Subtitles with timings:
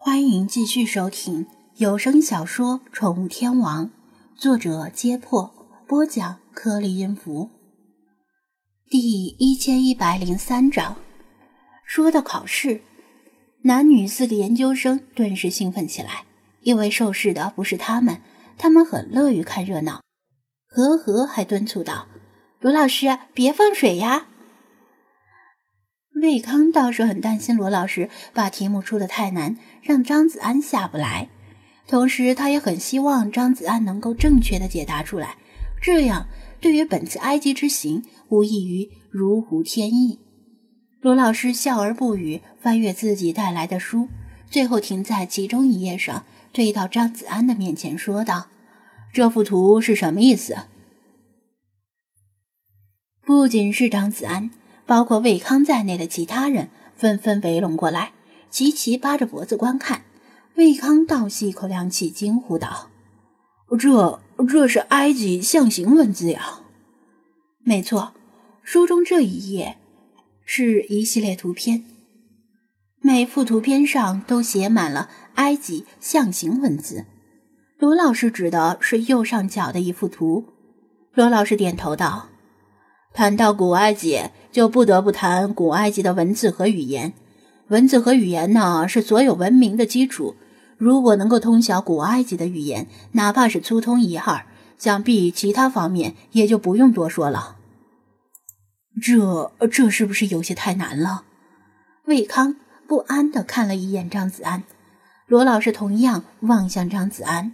[0.00, 1.44] 欢迎继续收听
[1.78, 3.86] 有声小说《宠物天王》，
[4.36, 5.52] 作者：揭破，
[5.88, 7.50] 播讲：颗粒音符。
[8.88, 10.94] 第一千一百零三章。
[11.84, 12.80] 说到考试，
[13.62, 16.24] 男女四个研究生顿时兴奋起来，
[16.60, 18.22] 因为受试的不是他们，
[18.56, 20.00] 他们很乐于看热闹。
[20.68, 22.06] 和和还敦促道
[22.60, 24.28] ：“罗老师，别放水呀！”
[26.20, 31.28] 魏康倒是很担心罗老师把题目出的太难，让张子安下不来。
[31.86, 35.36] 同时，他也很希望张子安能够正确的解答出来，
[35.80, 36.28] 这样
[36.60, 40.18] 对于本次埃及之行无异于如虎添翼。
[41.00, 44.08] 罗老师笑而不语，翻阅自己带来的书，
[44.50, 48.48] 最后停在其中一页上，推到张子安的面前，说道
[49.14, 50.56] ：“这幅图是什么意思？”
[53.24, 54.50] 不仅是张子安。
[54.88, 58.12] 包括魏康在内的其他人纷纷围拢过来，
[58.48, 60.00] 齐齐扒着脖子观看。
[60.54, 62.88] 魏康倒吸一口凉气，惊呼道
[63.78, 66.60] ：“这这是埃及象形文字呀！”
[67.62, 68.14] 没错，
[68.62, 69.76] 书中这一页
[70.46, 71.84] 是一系列图片，
[73.02, 77.04] 每幅图片上都写满了埃及象形文字。
[77.78, 80.46] 罗老师指的是右上角的一幅图。
[81.12, 82.30] 罗老师点头道。
[83.12, 87.12] 谈到古埃及，就不得不谈古埃及的文字和语言。
[87.68, 90.36] 文字和语言呢，是所有文明的基础。
[90.76, 94.46] 如果能够通晓古埃及的语言，哪怕是粗通一二，
[94.78, 97.56] 想必其他方面也就不用多说了。
[99.02, 101.24] 这这是不是有些太难了？
[102.06, 104.62] 魏康不安地看了一眼张子安，
[105.26, 107.52] 罗老师同样望向张子安。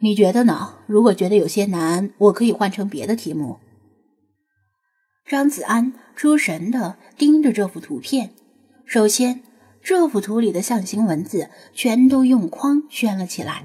[0.00, 0.74] 你觉得呢？
[0.86, 3.58] 如果觉得有些难，我可以换成别的题目。
[5.26, 8.34] 张子安出神地盯着这幅图片。
[8.84, 9.40] 首先，
[9.82, 13.64] 这幅图里的象形文字全都用框圈了起来，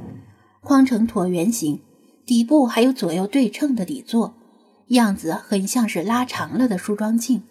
[0.61, 1.81] 框成椭圆形，
[2.25, 4.35] 底部还有左右对称的底座，
[4.87, 7.43] 样子很像是拉长了的梳妆镜。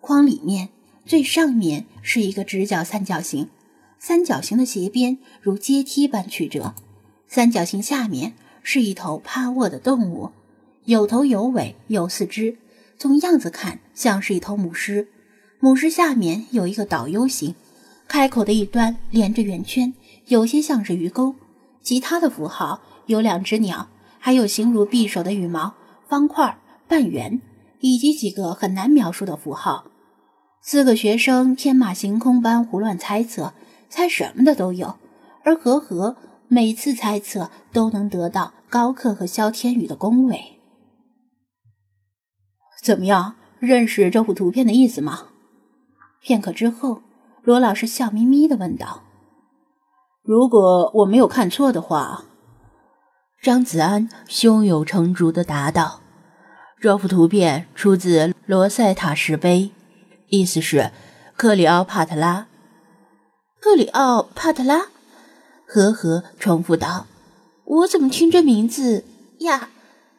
[0.00, 0.68] 框里面
[1.06, 3.48] 最上面是一个直角三角形，
[3.98, 6.74] 三角形的斜边如阶梯般曲折。
[7.26, 10.32] 三角形下面是一头趴卧的动物，
[10.84, 12.58] 有头有尾有四肢。
[12.98, 15.08] 从样子看，像是一头母狮。
[15.60, 17.54] 母狮下面有一个倒 U 形，
[18.08, 19.94] 开口的一端连着圆圈，
[20.26, 21.36] 有些像是鱼钩。
[21.80, 23.88] 其他的符号有两只鸟，
[24.18, 25.74] 还有形如匕首的羽毛、
[26.08, 27.40] 方块、半圆，
[27.80, 29.84] 以及几个很难描述的符号。
[30.60, 33.54] 四个学生天马行空般胡乱猜测，
[33.88, 34.96] 猜什么的都有。
[35.44, 36.16] 而和和
[36.48, 40.57] 每次猜测都能得到高克和萧天宇的恭维。
[42.82, 43.34] 怎么样？
[43.60, 45.24] 认识这幅图片的意思吗？
[46.20, 47.02] 片刻之后，
[47.42, 49.02] 罗老师笑眯眯的问道
[50.22, 52.24] ：“如果我没有看错的话。”
[53.42, 56.00] 张子安胸有成竹的答道
[56.80, 59.72] ：“这幅图片出自罗塞塔石碑，
[60.28, 60.92] 意思是
[61.36, 62.46] 克里奥帕特拉。”
[63.60, 64.86] 克里奥帕特拉，
[65.66, 67.06] 呵呵，重复道
[67.64, 69.04] ：“我怎么听这名字
[69.40, 69.70] 呀？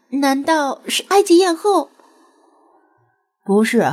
[0.10, 1.90] 难道是埃及艳后？”
[3.50, 3.84] 不是，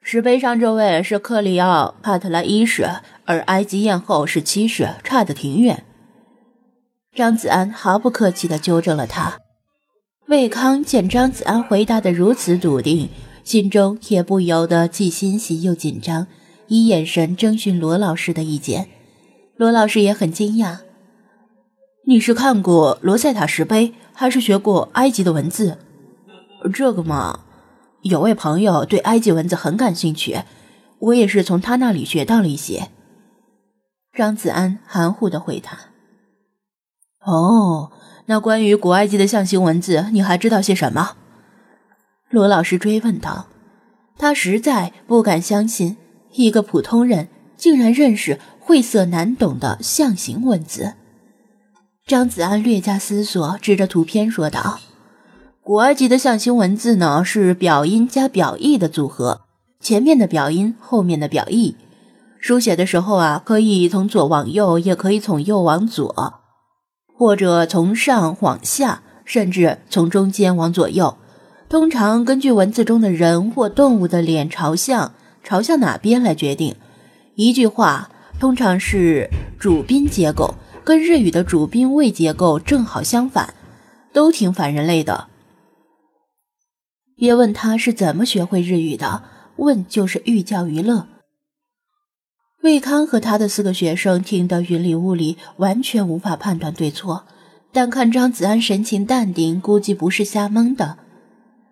[0.00, 2.88] 石碑上这位是克里奥帕特拉一世，
[3.26, 5.84] 而埃及艳后是七世，差得挺远。
[7.14, 9.36] 张子安毫不客气地纠正了他。
[10.28, 13.10] 魏康见张子安回答得如此笃定，
[13.44, 16.26] 心中也不由得既欣喜又紧张，
[16.68, 18.88] 以眼神征询罗老师的意见。
[19.58, 20.78] 罗老师也很惊讶
[22.08, 25.76] ：“你是看过罗塞塔石碑，还是学过埃及的文字？
[26.72, 27.40] 这个嘛。”
[28.04, 30.42] 有位朋友对埃及文字很感兴趣，
[30.98, 32.90] 我也是从他那里学到了一些。
[34.12, 35.70] 张子安含糊的回答
[37.24, 37.90] ：“哦，
[38.26, 41.16] 那关于古埃及的象形文字，你还知道些什么？”
[42.28, 43.46] 罗老师追问道。
[44.18, 45.96] 他实在不敢相信，
[46.34, 50.94] 一个普通人竟然认识晦涩难懂的象形文字。
[52.06, 54.78] 张子安略加思索，指着图片说道。
[55.66, 59.40] 古埃及的象形文字呢，是表音加表意的组合，
[59.80, 61.74] 前面的表音，后面的表意。
[62.38, 66.34] 书写的时候啊，可以从左往右，也可以从右往左，
[67.16, 71.16] 或者从上往下，甚至从中间往左右。
[71.70, 76.76] 通常根据文字中的人或动物的脸朝向朝向哪边来决定。
[77.36, 83.54] 一句话通常是主宾结构，跟日语的主宾谓结构正好相反，
[84.12, 85.28] 都挺反人类的。
[87.16, 89.22] 别问他是怎么学会日语的，
[89.56, 91.06] 问就是寓教于乐。
[92.62, 97.24] 魏康和他的四个学生听得云里雾里，完全无法判断对错。
[97.72, 100.98] 但看张子安神情淡定，估计不是瞎蒙的。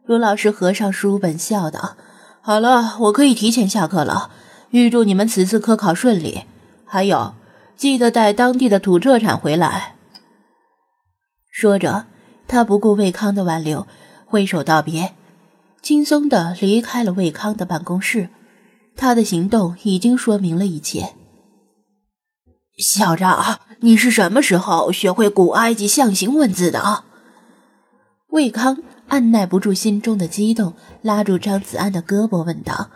[0.05, 1.97] 卢老师合上书本，笑道
[2.43, 4.31] ：“好了，我可以提前下课了。
[4.71, 6.43] 预祝你们此次科考顺利。
[6.85, 7.35] 还有，
[7.77, 9.95] 记得带当地的土特产回来。”
[11.51, 12.07] 说着，
[12.49, 13.87] 他不顾魏康的挽留，
[14.27, 15.15] 挥手道别，
[15.83, 18.29] 轻松的离开了魏康的办公室。
[18.95, 21.15] 他的行动已经说明了一切。
[22.79, 27.05] 校长，你是什么时候学会古埃及象形文字的？
[28.29, 32.91] 魏康按耐不住心中的激动，拉住张子安的胳膊问道。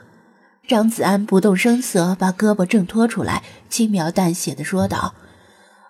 [0.68, 5.14] 张子安不动声色，把胳膊挣脱出来，轻描淡写的说道：“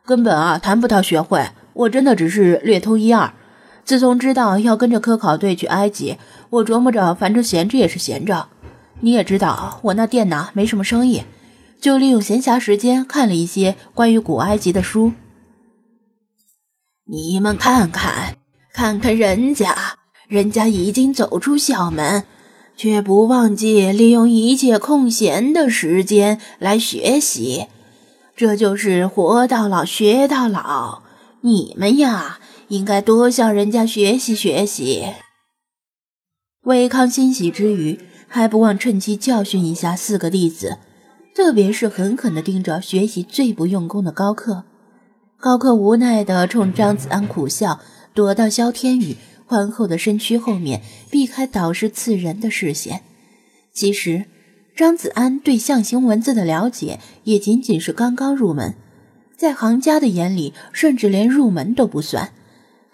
[0.05, 3.33] 根本啊，谈不到学会，我真的只是略通一二。
[3.87, 6.19] 自从知道要跟着科考队去埃及，
[6.51, 8.49] 我琢磨着，反正闲着也是闲着。”
[9.01, 11.23] 你也知道，我那店呢没什么生意，
[11.81, 15.13] 就利用闲暇时间看了一些关于古埃及的书。
[17.05, 18.37] 你们看看，
[18.73, 19.77] 看看人家，
[20.27, 22.25] 人家已经走出校门，
[22.75, 27.67] 却不忘记利用一切空闲的时间来学习，
[28.35, 31.03] 这就是活到老学到老。
[31.43, 35.05] 你们呀，应该多向人家学习学习。
[36.63, 37.99] 魏康欣喜之余。
[38.29, 40.79] 还不忘趁机教训一下四个弟子，
[41.33, 44.65] 特别是狠狠地盯着学习最不用功的高克。
[45.39, 47.81] 高克无奈地冲张子安苦笑，
[48.15, 49.17] 躲到萧天宇
[49.47, 53.03] 宽厚的身躯后面，避开导师刺人的视线。
[53.73, 54.25] 其实，
[54.75, 58.75] 张子安对象形文字的了解也仅仅是刚刚入门，
[59.37, 62.33] 在行家的眼里，甚至连入门都不算。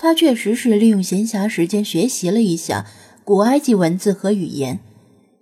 [0.02, 2.86] 他确实是利用闲暇时间学习了一下
[3.22, 4.80] 古埃及文字和语言。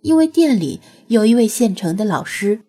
[0.02, 2.60] 因为店里有一位现成的老师，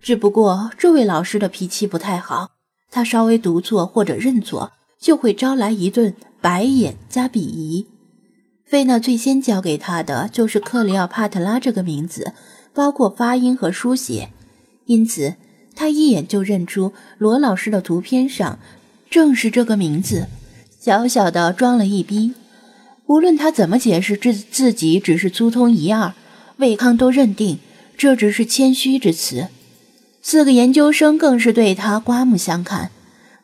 [0.00, 2.52] 只不过这位老师的脾气不太好，
[2.88, 4.70] 他稍微读错或者认错，
[5.00, 7.88] 就会招来一顿白眼加鄙夷。
[8.64, 12.32] 菲娜最先教给他的就是克里奥帕特拉这个名字，
[12.72, 14.30] 包括发音和书写，
[14.86, 15.34] 因此
[15.74, 18.60] 他一眼就认出罗老师的图片上
[19.10, 20.28] 正是这个名字，
[20.80, 22.34] 小小的装了一逼。
[23.06, 26.14] 无论他怎么解释自自己只是粗通一二。
[26.58, 27.60] 魏康都认定
[27.96, 29.46] 这只是谦虚之词，
[30.20, 32.90] 四个研究生更是对他刮目相看。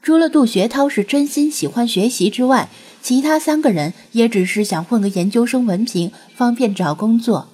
[0.03, 2.69] 除了杜学涛是真心喜欢学习之外，
[3.01, 7.49] 其他三个人也只是想混个研究生文凭，方便找工作。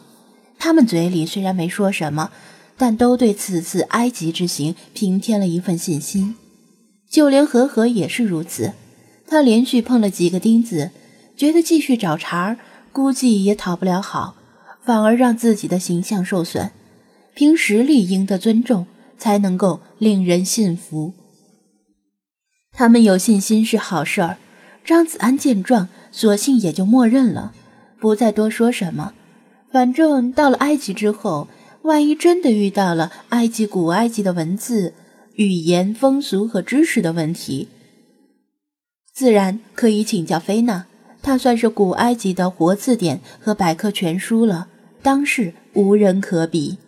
[0.59, 2.31] 他们嘴里虽然没说什么，
[2.77, 6.35] 但都对此次埃及之行平添了一份信心。
[7.09, 8.73] 就连和和也是如此，
[9.31, 10.91] 他连续碰了几个钉子，
[11.37, 12.59] 觉得继续找茬儿，
[12.91, 14.35] 估计也讨不了好。
[14.82, 16.73] 反而让自己的形象受损，
[17.32, 21.12] 凭实力赢得尊重，才能够令人信服。
[22.73, 24.38] 他们有信心是好事儿。
[24.85, 27.53] 张子安见状，索性也就默认了，
[28.00, 29.12] 不再多说什么。
[29.71, 31.47] 反正到了埃及之后，
[31.82, 34.94] 万一真的遇到了埃及古埃及的文字、
[35.35, 37.69] 语言、风俗和知识的问题，
[39.20, 40.87] 自然可以请教菲娜。
[41.20, 44.69] 她算是古埃及的活字典和百科全书了。
[45.02, 46.78] 当世无人可比。